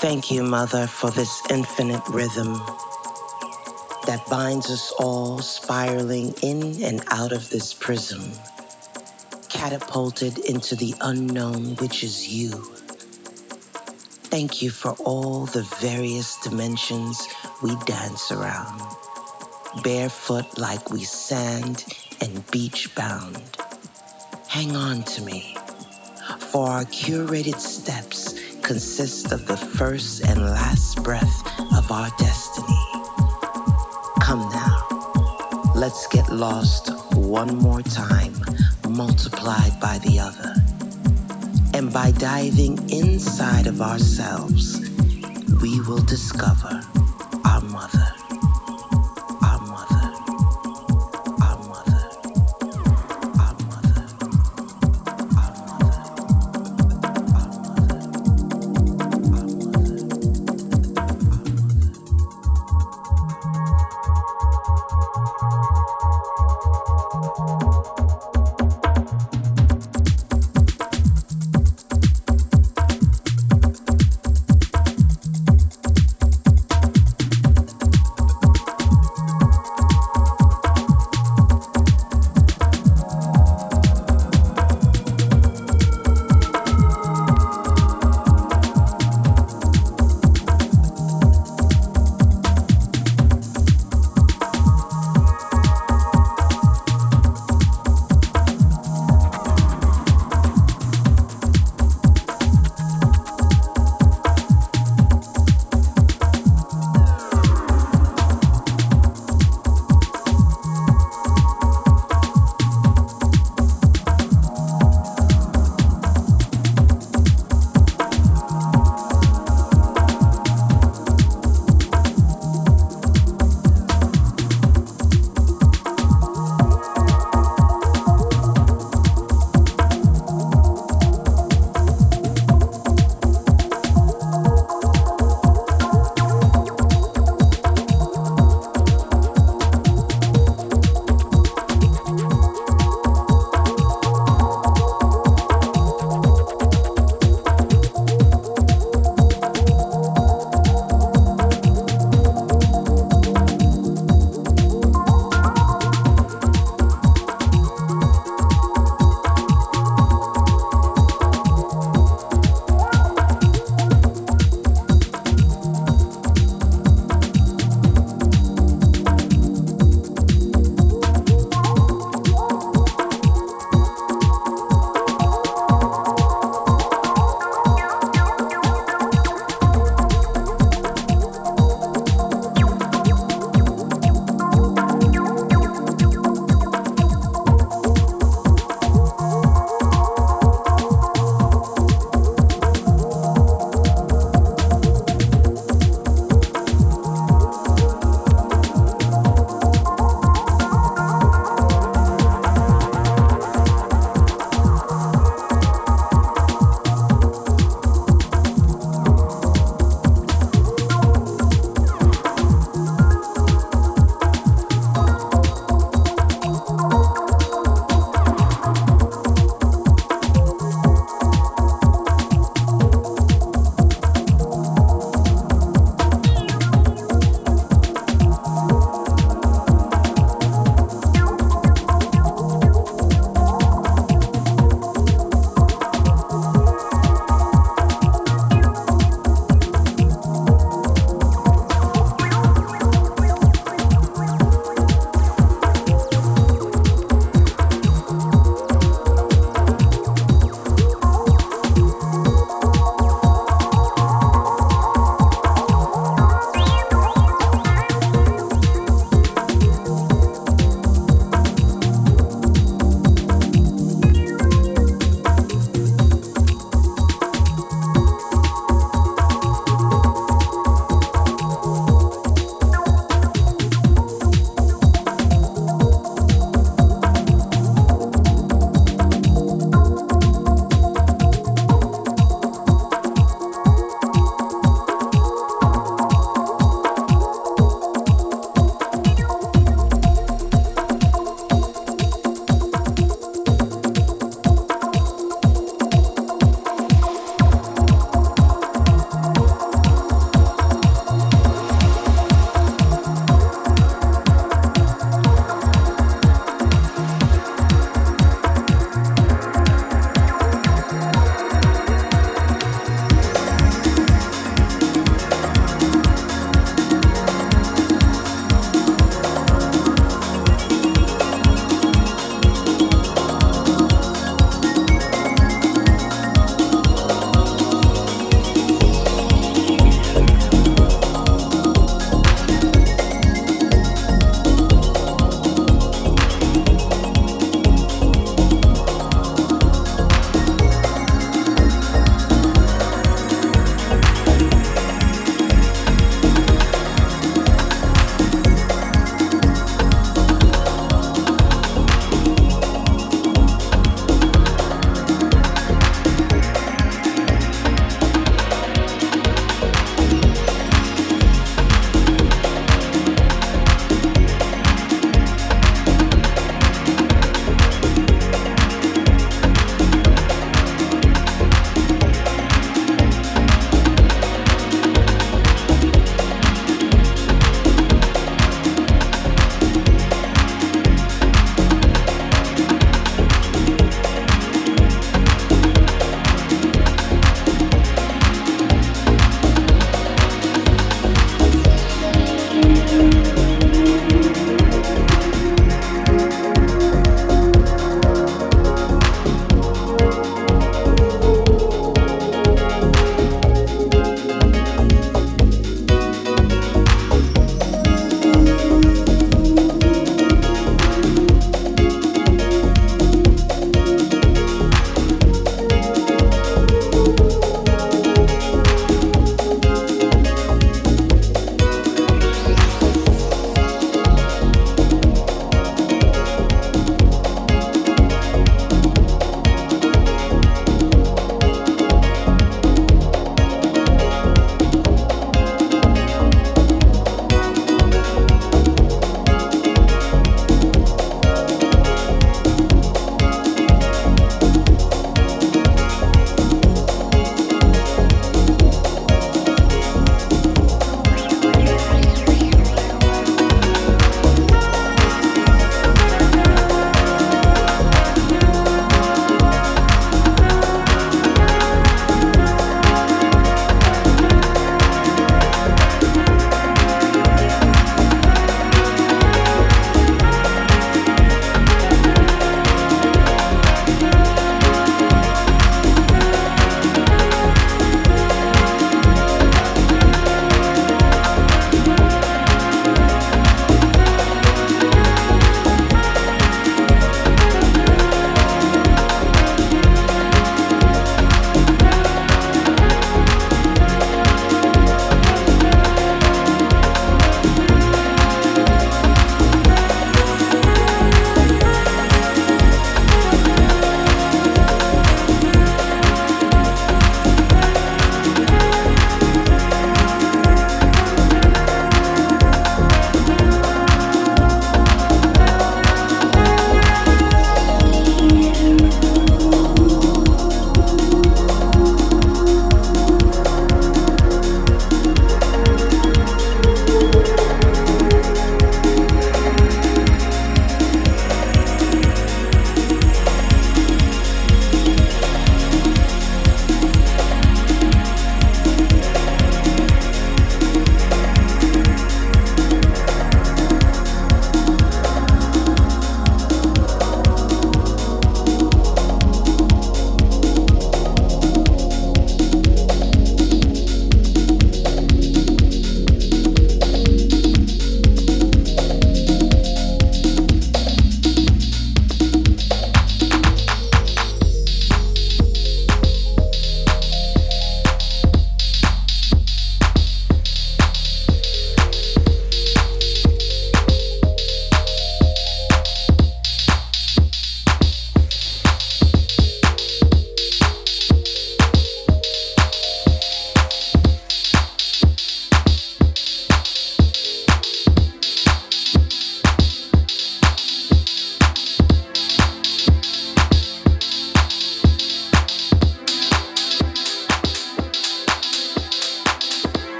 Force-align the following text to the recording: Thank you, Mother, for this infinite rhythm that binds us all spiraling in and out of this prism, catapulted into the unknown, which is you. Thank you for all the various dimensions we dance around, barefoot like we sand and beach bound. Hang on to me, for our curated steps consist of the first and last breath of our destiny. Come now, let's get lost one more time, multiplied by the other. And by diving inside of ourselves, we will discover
Thank 0.00 0.30
you, 0.30 0.42
Mother, 0.42 0.86
for 0.86 1.10
this 1.10 1.42
infinite 1.50 2.06
rhythm 2.08 2.52
that 4.06 4.22
binds 4.30 4.70
us 4.70 4.92
all 4.98 5.38
spiraling 5.38 6.34
in 6.42 6.84
and 6.84 7.02
out 7.08 7.32
of 7.32 7.48
this 7.48 7.72
prism, 7.74 8.30
catapulted 9.48 10.38
into 10.40 10.76
the 10.76 10.94
unknown, 11.00 11.76
which 11.76 12.04
is 12.04 12.28
you. 12.28 12.50
Thank 14.30 14.62
you 14.62 14.70
for 14.70 14.92
all 15.04 15.46
the 15.46 15.62
various 15.80 16.38
dimensions 16.42 17.26
we 17.62 17.74
dance 17.86 18.30
around, 18.30 18.80
barefoot 19.82 20.58
like 20.58 20.90
we 20.90 21.04
sand 21.04 21.84
and 22.20 22.48
beach 22.50 22.94
bound. 22.94 23.42
Hang 24.46 24.76
on 24.76 25.04
to 25.04 25.22
me, 25.22 25.56
for 26.38 26.68
our 26.68 26.84
curated 26.84 27.58
steps 27.58 28.35
consist 28.66 29.30
of 29.30 29.46
the 29.46 29.56
first 29.56 30.24
and 30.26 30.40
last 30.44 31.00
breath 31.04 31.60
of 31.78 31.88
our 31.92 32.10
destiny. 32.18 32.84
Come 34.20 34.40
now, 34.50 35.72
let's 35.76 36.08
get 36.08 36.28
lost 36.32 36.90
one 37.14 37.58
more 37.58 37.80
time, 37.82 38.34
multiplied 38.88 39.78
by 39.80 39.98
the 39.98 40.18
other. 40.18 40.52
And 41.74 41.92
by 41.92 42.10
diving 42.10 42.90
inside 42.90 43.68
of 43.68 43.80
ourselves, 43.80 44.80
we 45.62 45.80
will 45.82 46.02
discover 46.02 46.82